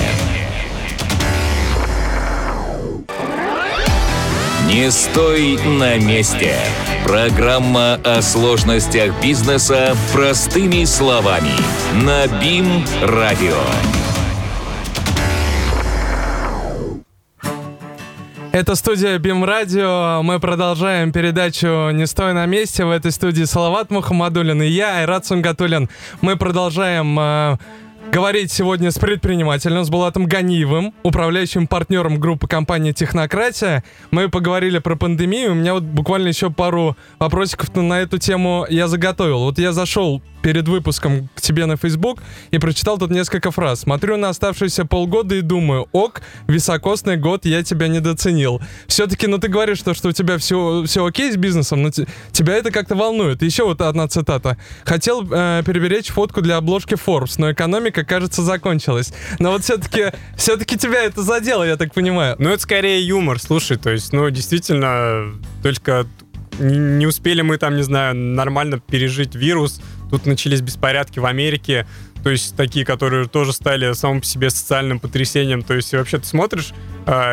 [4.68, 6.56] Не стой на месте.
[7.06, 11.52] Программа о сложностях бизнеса простыми словами.
[12.04, 13.97] На БИМ-радио.
[18.52, 20.22] Это студия Бим Радио.
[20.24, 22.86] Мы продолжаем передачу «Не стой на месте».
[22.86, 25.90] В этой студии Салават Мухаммадулин и я, Айрат Сунгатулин.
[26.22, 27.58] Мы продолжаем э,
[28.12, 33.84] говорить сегодня с предпринимателем, с Булатом Ганиевым, управляющим партнером группы компании «Технократия».
[34.12, 35.52] Мы поговорили про пандемию.
[35.52, 39.40] У меня вот буквально еще пару вопросиков на эту тему я заготовил.
[39.40, 43.82] Вот я зашел перед выпуском к тебе на Facebook и прочитал тут несколько фраз.
[43.82, 48.62] Смотрю на оставшиеся полгода и думаю, ок, високосный год, я тебя недооценил.
[48.88, 52.08] Все-таки, ну ты говоришь, что, что у тебя все, все окей с бизнесом, но те-
[52.32, 53.42] тебя это как-то волнует.
[53.42, 54.58] Еще вот одна цитата.
[54.86, 59.14] Хотел э, переберечь фотку для обложки Forbes, но экономика, кажется, закончилась.
[59.40, 62.36] Но вот все-таки, все-таки тебя это задело, я так понимаю.
[62.40, 65.34] Ну, это скорее юмор, слушай, то есть, ну, действительно,
[65.64, 66.06] только
[66.60, 69.80] не успели мы там, не знаю, нормально пережить вирус,
[70.10, 71.86] тут начались беспорядки в Америке,
[72.24, 76.26] то есть такие, которые тоже стали самым по себе социальным потрясением, то есть вообще ты
[76.26, 76.74] смотришь,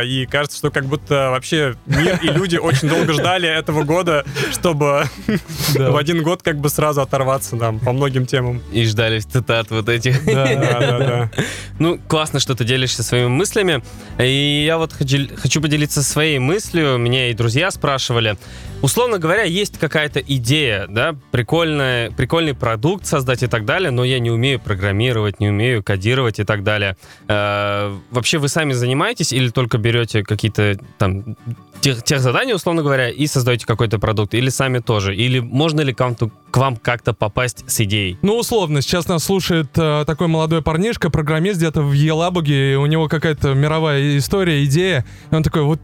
[0.05, 5.05] и кажется, что как будто вообще мир и люди очень долго ждали этого года, чтобы
[5.75, 8.63] в один год как бы сразу оторваться там по многим темам.
[8.73, 10.25] И ждали цитат вот этих.
[10.25, 10.45] Да.
[10.55, 11.31] Да, да.
[11.81, 13.83] Ну, классно, что ты делишься своими мыслями.
[14.21, 16.99] И я вот хочу, хочу поделиться своей мыслью.
[16.99, 18.37] Меня и друзья спрашивали.
[18.81, 24.19] Условно говоря, есть какая-то идея, да, прикольная, прикольный продукт создать и так далее, но я
[24.19, 26.97] не умею программировать, не умею кодировать и так далее.
[27.27, 31.37] Э, вообще вы сами занимаетесь или только берете какие-то там
[31.81, 34.35] тех, тех задания, условно говоря, и создаете какой-то продукт?
[34.35, 35.15] Или сами тоже?
[35.15, 38.19] Или можно ли к вам, к вам как-то попасть с идеей?
[38.23, 43.09] Ну, условно, сейчас нас слушает э, такой молодой парнишка, программист где-то в Елабуге, у него
[43.09, 45.81] какая-то мировая история, идея, и он такой, вот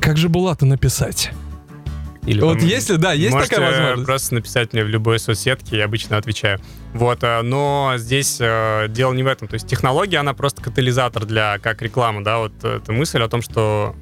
[0.00, 1.32] как же Булата написать?
[2.24, 4.06] Или Вот там- если, да, есть Можете такая возможность?
[4.06, 6.60] просто написать мне в любой соцсетке, я обычно отвечаю.
[6.94, 9.48] Вот, э, но здесь э, дело не в этом.
[9.48, 13.42] То есть технология, она просто катализатор для, как реклама, да, вот эта мысль о том,
[13.42, 13.96] что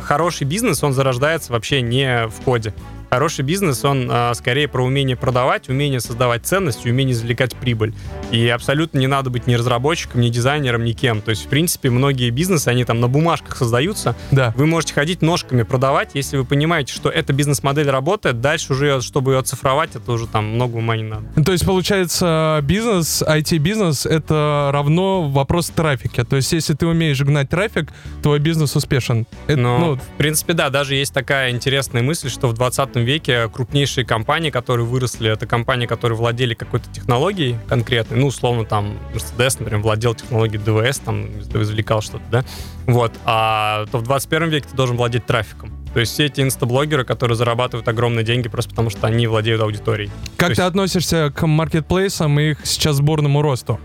[0.00, 2.72] хороший бизнес, он зарождается вообще не в коде.
[3.10, 7.94] Хороший бизнес, он э, скорее про умение продавать, умение создавать ценность, умение извлекать прибыль.
[8.30, 11.22] И абсолютно не надо быть ни разработчиком, ни дизайнером, ни кем.
[11.22, 14.14] То есть, в принципе, многие бизнесы, они там на бумажках создаются.
[14.30, 14.52] Да.
[14.56, 19.32] Вы можете ходить ножками продавать, если вы понимаете, что эта бизнес-модель работает, дальше уже, чтобы
[19.32, 21.24] ее оцифровать, это уже там много ума не надо.
[21.42, 26.26] То есть, получается, бизнес, IT-бизнес— это равно вопрос трафика.
[26.26, 27.90] То есть, если ты умеешь гнать трафик,
[28.22, 29.26] твой бизнес успешен.
[29.46, 33.48] Это, Но, ну, в принципе, да, даже есть такая интересная мысль, что в 20 веке
[33.48, 39.56] крупнейшие компании, которые выросли, это компании, которые владели какой-то технологией конкретной, ну, условно, там, Mercedes,
[39.58, 42.44] например, владел технологией ДВС, там, извлекал что-то, да,
[42.86, 45.72] вот, а то в 21 веке ты должен владеть трафиком.
[45.94, 50.10] То есть все эти инстаблогеры, которые зарабатывают огромные деньги просто потому, что они владеют аудиторией.
[50.36, 53.80] как то ты есть- относишься к маркетплейсам и их сейчас бурному росту?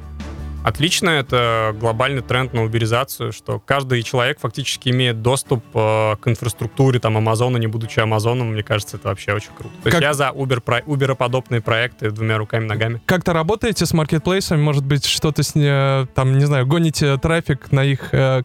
[0.64, 7.00] Отлично, это глобальный тренд на уберизацию, что каждый человек фактически имеет доступ э, к инфраструктуре
[7.00, 9.76] там Амазона, не будучи Амазоном, мне кажется, это вообще очень круто.
[9.84, 13.02] То Как- есть я за Uber, про- Uber-подобные проекты двумя руками, ногами.
[13.06, 14.62] Как-то работаете с маркетплейсами?
[14.62, 18.44] Может быть, что-то с там, не знаю, гоните трафик на их э,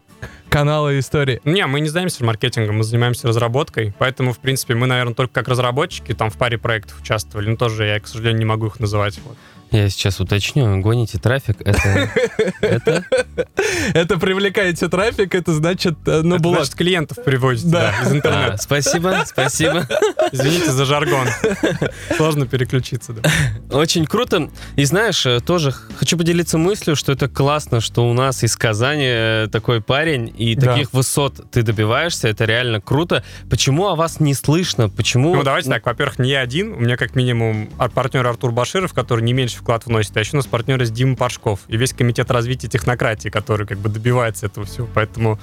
[0.48, 1.40] каналы и истории?
[1.44, 5.48] Не, мы не занимаемся маркетингом, мы занимаемся разработкой, поэтому, в принципе, мы, наверное, только как
[5.48, 9.18] разработчики там в паре проектов участвовали, но тоже я, к сожалению, не могу их называть.
[9.24, 9.36] Вот.
[9.70, 12.10] Я сейчас уточню, гоните трафик, это...
[12.62, 13.04] это?
[13.92, 17.94] Это привлекаете трафик, это значит, э, ну, Это значит, клиентов приводите Да.
[17.98, 18.56] да, из А, интернета.
[18.56, 19.86] спасибо, спасибо.
[20.32, 21.26] Извините за жаргон.
[22.16, 23.30] Сложно переключиться, да.
[23.76, 24.48] Очень круто.
[24.76, 29.04] И знаешь, э, тоже хочу поделиться мыслью, что это классно, что у нас из Казани
[29.06, 30.72] э, такой парень, и Да.
[30.72, 33.24] таких высот ты добиваешься, это реально круто.
[33.50, 34.88] Почему о вас не слышно?
[34.88, 35.34] Почему...
[35.34, 35.84] Ну, давайте так.
[35.84, 36.72] Во-первых, не я один.
[36.72, 40.16] У меня как минимум ар- партнер Артур Баширов, который не меньше вклад вносит.
[40.16, 41.60] А еще у нас партнер есть Дима Пашков.
[41.68, 44.88] И весь комитет развития технократии, который как бы добивается этого всего.
[44.94, 45.38] Поэтому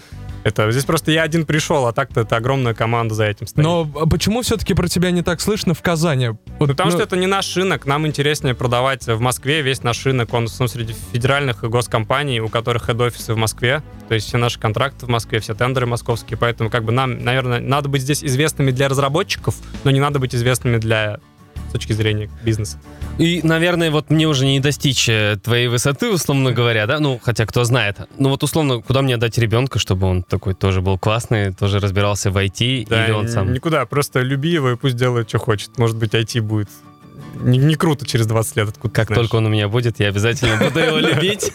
[0.45, 3.65] это здесь просто я один пришел, а так-то это огромная команда за этим стоит.
[3.65, 6.29] но почему все-таки про тебя не так слышно в Казани?
[6.59, 10.05] Вот, Потому ну, что это не наш рынок, нам интереснее продавать в Москве весь наш
[10.05, 14.27] рынок, он в основном среди федеральных и госкомпаний, у которых хед-офисы в Москве, то есть
[14.27, 18.03] все наши контракты в Москве, все тендеры московские, поэтому как бы нам, наверное, надо быть
[18.03, 21.19] здесь известными для разработчиков, но не надо быть известными для
[21.75, 22.77] точки зрения бизнеса.
[23.17, 26.99] И, наверное, вот мне уже не достичь э, твоей высоты, условно говоря, да?
[26.99, 27.97] Ну, хотя кто знает.
[28.17, 32.31] Ну, вот условно, куда мне отдать ребенка, чтобы он такой тоже был классный, тоже разбирался
[32.31, 33.51] в IT, Да, или он сам...
[33.53, 35.77] никуда, просто люби его и пусть делает, что хочет.
[35.77, 36.69] Может быть, IT будет
[37.41, 40.57] не, не круто через 20 лет, откуда Как только он у меня будет, я обязательно
[40.63, 41.51] буду его любить.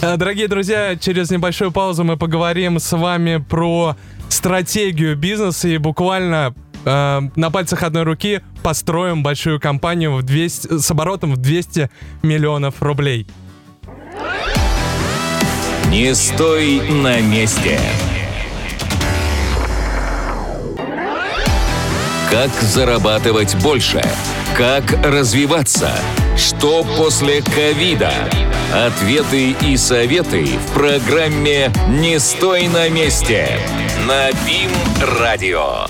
[0.00, 3.96] Э, Дорогие друзья, через небольшую паузу мы поговорим с вами про
[4.28, 6.54] стратегию бизнеса и буквально
[6.86, 11.90] э, на пальцах одной руки построим большую компанию в 200, с оборотом в 200
[12.22, 13.26] миллионов рублей.
[15.90, 17.78] Не стой на месте.
[22.30, 24.02] Как зарабатывать больше?
[24.56, 25.90] Как развиваться?
[26.36, 28.12] Что после ковида?
[28.74, 33.58] Ответы и советы в программе «Не стой на месте»
[34.06, 35.86] на БИМ-радио.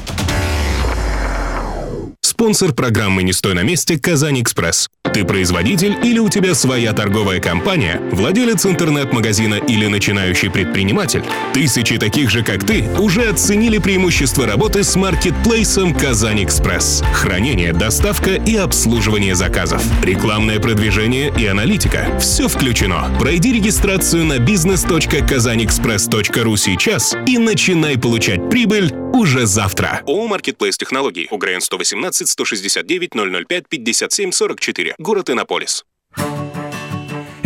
[2.36, 4.90] Спонсор программы «Не стой на месте» «Казань Экспресс».
[5.14, 11.24] Ты производитель или у тебя своя торговая компания, владелец интернет-магазина или начинающий предприниматель?
[11.54, 17.02] Тысячи таких же, как ты, уже оценили преимущества работы с маркетплейсом «Казань Экспресс».
[17.14, 19.82] Хранение, доставка и обслуживание заказов.
[20.02, 22.18] Рекламное продвижение и аналитика.
[22.20, 23.16] Все включено.
[23.18, 30.02] Пройди регистрацию на business.kazanexpress.ru сейчас и начинай получать прибыль уже завтра.
[30.06, 31.28] ООО «Маркетплейс Технологий».
[31.30, 33.10] УГРН 118 169
[33.48, 34.94] 005 57 44.
[34.98, 35.84] Город Иннополис.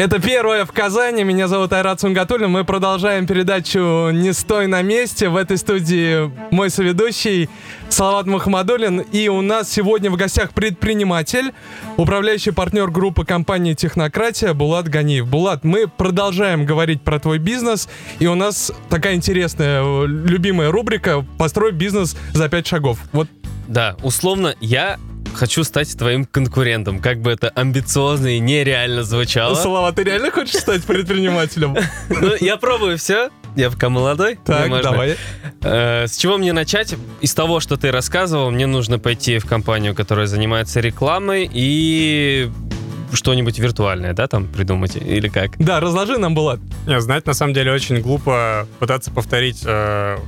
[0.01, 1.25] Это первое в Казани.
[1.25, 2.51] Меня зовут Айрат Сунгатуллин.
[2.51, 5.29] Мы продолжаем передачу «Не стой на месте».
[5.29, 7.51] В этой студии мой соведущий
[7.91, 9.01] Салават Мухаммадуллин.
[9.01, 11.53] И у нас сегодня в гостях предприниматель,
[11.99, 15.29] управляющий партнер группы компании «Технократия» Булат Ганиев.
[15.29, 17.87] Булат, мы продолжаем говорить про твой бизнес.
[18.21, 23.01] И у нас такая интересная, э, любимая рубрика «Построй бизнес за пять шагов».
[23.13, 23.29] Вот
[23.69, 24.99] Да, условно, я
[25.35, 29.55] хочу стать твоим конкурентом, как бы это амбициозно и нереально звучало.
[29.55, 31.77] Салават, ты реально хочешь стать предпринимателем?
[32.09, 33.31] Ну, я пробую все.
[33.57, 34.38] Я пока молодой.
[34.45, 35.16] Так, давай.
[35.62, 36.95] Э, С чего мне начать?
[37.21, 42.51] Из того, что ты рассказывал, мне нужно пойти в компанию, которая занимается рекламой и
[43.12, 45.57] что-нибудь виртуальное, да, там придумать или как?
[45.59, 46.35] Да, разложи нам.
[46.87, 50.19] Не, знаете, на самом деле очень глупо пытаться повторить э,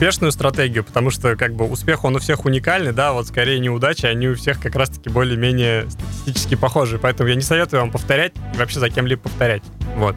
[0.00, 4.06] успешную стратегию, потому что как бы успех, он у всех уникальный, да, вот скорее неудачи,
[4.06, 8.80] они у всех как раз-таки более-менее статистически похожи, поэтому я не советую вам повторять вообще
[8.80, 9.62] за кем-либо повторять,
[9.96, 10.16] вот.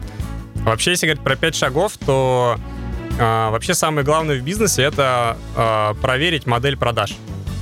[0.64, 2.58] Вообще, если говорить про пять шагов, то
[3.18, 7.10] э, вообще самое главное в бизнесе это э, проверить модель продаж.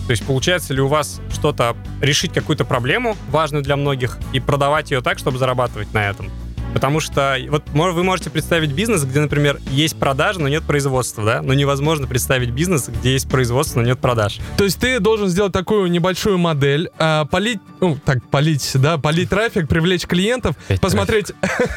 [0.07, 4.93] То есть получается ли у вас что-то решить какую-то проблему, важную для многих, и продавать
[4.93, 6.31] ее так, чтобы зарабатывать на этом?
[6.73, 11.43] Потому что вот вы можете представить бизнес, где, например, есть продажи, но нет производства, да?
[11.43, 14.39] Но невозможно представить бизнес, где есть производство, но нет продаж.
[14.57, 19.29] То есть ты должен сделать такую небольшую модель, а, полить, ну, так, полить, да, полить
[19.29, 21.33] трафик, привлечь клиентов, Опять посмотреть,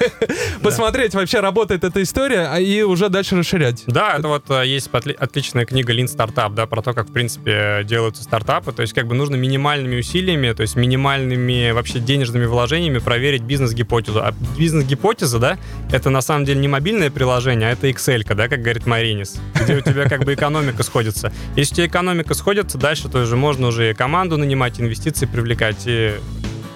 [0.61, 3.83] посмотреть, вообще работает эта история, а, и уже дальше расширять.
[3.87, 7.81] Да, это вот э, есть отличная книга Lean Startup, да, про то, как, в принципе,
[7.83, 8.71] делаются стартапы.
[8.71, 14.19] То есть как бы нужно минимальными усилиями, то есть минимальными вообще денежными вложениями проверить бизнес-гипотезу.
[14.23, 15.57] А бизнес гипотеза, да,
[15.91, 19.75] это на самом деле не мобильное приложение, а это Excel, да, как говорит Маринис, где
[19.75, 21.31] у тебя как бы экономика сходится.
[21.55, 25.83] Если у тебя экономика сходится, дальше то уже можно уже и команду нанимать, инвестиции привлекать,
[25.85, 26.15] и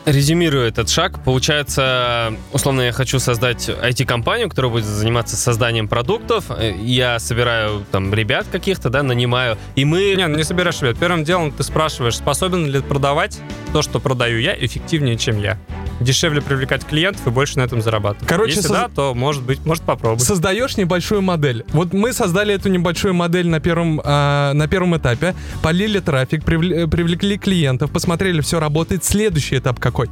[0.06, 6.46] резюмирую этот шаг, получается, условно, я хочу создать IT-компанию, которая будет заниматься созданием продуктов.
[6.82, 10.16] Я собираю там ребят каких-то, да, нанимаю, и мы...
[10.16, 10.98] Не, ну не собираешь ребят.
[10.98, 13.40] Первым делом ты спрашиваешь, способен ли продавать
[13.72, 15.60] то, что продаю я, эффективнее, чем я
[16.00, 18.28] дешевле привлекать клиентов и больше на этом зарабатывать.
[18.28, 18.78] Короче, Если соз...
[18.78, 20.24] да, то может быть, может попробовать.
[20.24, 21.66] Создаешь небольшую модель.
[21.70, 27.38] Вот мы создали эту небольшую модель на первом, э, на первом этапе, полили трафик, привлекли
[27.38, 29.04] клиентов, посмотрели, все работает.
[29.04, 30.10] Следующий этап какой?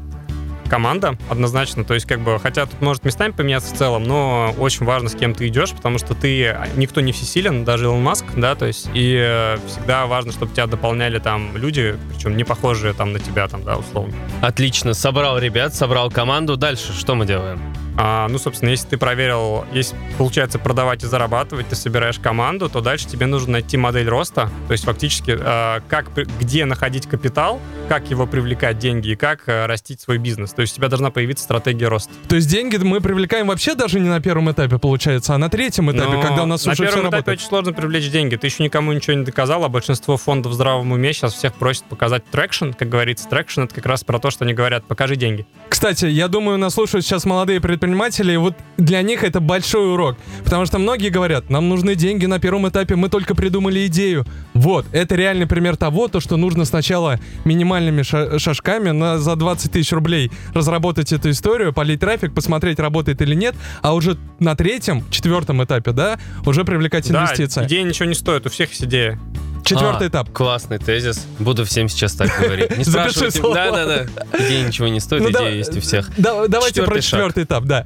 [0.68, 1.84] Команда, однозначно.
[1.84, 5.16] То есть, как бы, хотя тут может местами поменяться в целом, но очень важно, с
[5.16, 8.90] кем ты идешь, потому что ты, никто не всесилен, даже Илон Маск, да, то есть,
[8.94, 13.48] и э, всегда важно, чтобы тебя дополняли там люди, причем не похожие там на тебя,
[13.48, 14.14] там, да, условно.
[14.42, 17.60] Отлично, собрал ребят, собрал команду, дальше что мы делаем?
[17.98, 22.82] А, ну, собственно, если ты проверил, если получается продавать и зарабатывать, ты собираешь команду, то
[22.82, 28.10] дальше тебе нужно найти модель роста, то есть фактически а, как, где находить капитал, как
[28.10, 30.52] его привлекать деньги и как а, растить свой бизнес.
[30.52, 32.14] То есть у тебя должна появиться стратегия роста.
[32.30, 35.92] То есть деньги мы привлекаем вообще даже не на первом этапе, получается, а на третьем
[35.92, 38.36] этапе, Но когда у нас на уже На первом этапе очень сложно привлечь деньги.
[38.36, 41.86] Ты еще никому ничего не доказал, а большинство фондов в здравом уме сейчас всех просят
[41.86, 43.28] показать traction, как говорится.
[43.28, 45.48] Traction— это как раз про то, что они говорят, покажи деньги.
[45.70, 50.18] Кстати, я думаю, нас слушают сейчас молодые предприниматели, предпринимателей, вот для них это большой урок.
[50.44, 54.26] Потому что многие говорят, нам нужны деньги на первом этапе, мы только придумали идею.
[54.54, 58.04] Вот, это реальный пример того, то, что нужно сначала минимальными
[58.38, 63.56] шажками на, за 20 тысяч рублей разработать эту историю, полить трафик, посмотреть, работает или нет,
[63.82, 67.62] а уже на третьем, четвертом этапе, да, уже привлекать инвестиции.
[67.62, 69.20] Да, идея ничего не стоит, у всех есть идея.
[69.68, 70.32] Четвертый а, этап.
[70.32, 71.26] Классный тезис.
[71.40, 72.78] Буду всем сейчас так говорить.
[72.78, 73.42] Не спрашивайте.
[73.42, 74.06] Да, да, да.
[74.40, 76.10] Идея ничего не стоит, ну, идея есть у всех.
[76.18, 77.46] Да, давайте четвертый про четвертый шаг.
[77.46, 77.86] этап, да.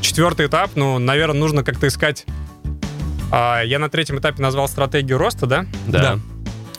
[0.00, 2.26] Четвертый этап, ну, наверное, нужно как-то искать.
[3.30, 5.66] А, я на третьем этапе назвал стратегию роста, да?
[5.86, 6.18] Да.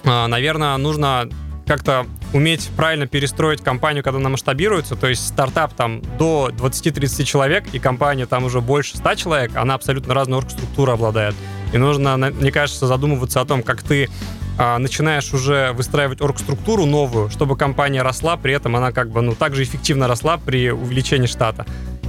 [0.03, 1.29] А, наверное, нужно
[1.65, 7.65] как-то уметь правильно перестроить компанию, когда она масштабируется, то есть стартап там до 20-30 человек,
[7.71, 11.35] и компания там уже больше 100 человек, она абсолютно разную оргструктуру обладает.
[11.73, 14.09] И нужно, мне кажется, задумываться о том, как ты
[14.57, 19.33] а, начинаешь уже выстраивать оргструктуру новую, чтобы компания росла, при этом она как бы, ну,
[19.33, 21.65] также эффективно росла при увеличении штата.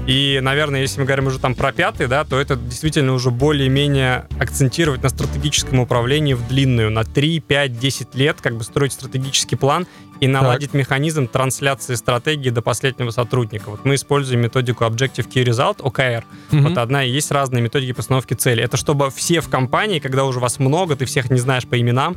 [0.07, 4.27] И, наверное, если мы говорим уже там про пятый, да, то это действительно уже более-менее
[4.39, 9.57] акцентировать на стратегическом управлении в длинную, на 3, 5, 10 лет, как бы строить стратегический
[9.57, 9.87] план
[10.21, 10.79] и наладить так.
[10.79, 13.71] механизм трансляции стратегии до последнего сотрудника.
[13.71, 16.25] Вот мы используем методику Objective Key Result, OKR.
[16.53, 16.69] Угу.
[16.69, 18.63] Вот одна и есть разные методики постановки цели.
[18.63, 22.17] Это чтобы все в компании, когда уже вас много, ты всех не знаешь по именам,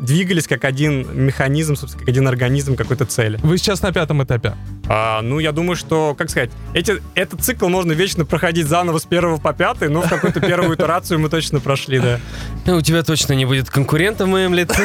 [0.00, 3.38] двигались как один механизм, собственно, как один организм какой-то цели.
[3.42, 4.54] Вы сейчас на пятом этапе?
[4.88, 9.04] А, ну, я думаю, что, как сказать, эти, этот цикл можно вечно проходить заново с
[9.04, 12.18] первого по пятый, но в какую-то первую итерацию мы точно прошли, да.
[12.66, 14.84] Ну, у тебя точно не будет конкурента в моем лице.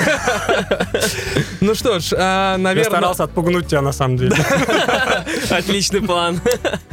[1.61, 2.75] Ну что ж, наверное...
[2.75, 4.35] Я старался отпугнуть тебя, на самом деле.
[5.49, 6.39] Отличный план.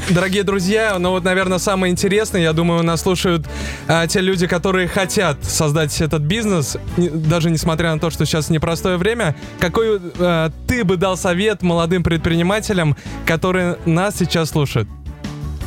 [0.08, 3.46] Дорогие друзья, ну вот, наверное, самое интересное, я думаю, нас слушают
[3.88, 8.96] а, те люди, которые хотят создать этот бизнес, даже несмотря на то, что сейчас непростое
[8.96, 9.36] время.
[9.60, 14.88] Какой а, ты бы дал совет молодым предпринимателям, которые нас сейчас слушают?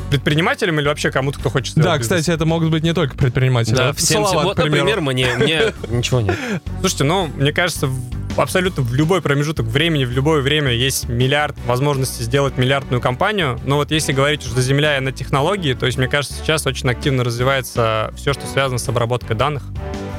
[0.09, 2.19] предпринимателям или вообще кому-то, кто хочет сделать Да, бизнес?
[2.19, 3.75] кстати, это могут быть не только предприниматели.
[3.75, 6.37] Да, всем, Салават, вот, например, мне, мне ничего нет.
[6.79, 7.89] Слушайте, ну, мне кажется,
[8.37, 13.59] абсолютно в любой промежуток времени, в любое время есть миллиард возможностей сделать миллиардную компанию.
[13.65, 17.23] Но вот если говорить уже заземляя на технологии, то есть, мне кажется, сейчас очень активно
[17.23, 19.63] развивается все, что связано с обработкой данных.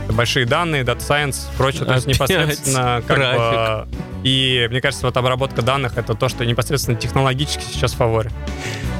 [0.08, 1.84] Большие данные, Data Science, прочее.
[1.84, 3.88] То есть непосредственно как бы...
[4.22, 8.30] И мне кажется, вот обработка данных— это то, что непосредственно технологически сейчас в фаворе.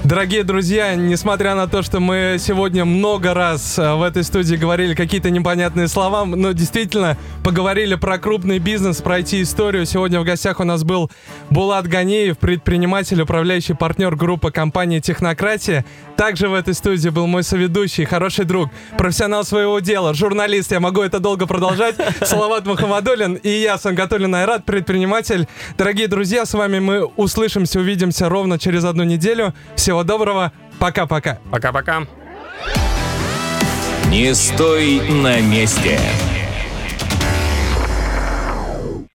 [0.05, 4.95] Дорогие друзья, несмотря на то, что мы сегодня много раз э, в этой студии говорили
[4.95, 9.85] какие-то непонятные слова, но действительно поговорили про крупный бизнес, про IT-историю.
[9.85, 11.11] Сегодня в гостях у нас был
[11.51, 15.85] Булат Ганеев, предприниматель, управляющий партнер группы компании «Технократия».
[16.17, 21.03] Также в этой студии был мой соведущий, хороший друг, профессионал своего дела, журналист, я могу
[21.03, 25.47] это долго продолжать, Салават Мухаммадулин и я, Сангатулин Айрат, предприниматель.
[25.77, 29.53] Дорогие друзья, с вами мы услышимся, увидимся ровно через одну неделю.
[29.87, 31.39] Всего доброго, пока-пока.
[31.49, 32.09] Пока-пока.
[34.09, 36.01] Не стой на месте.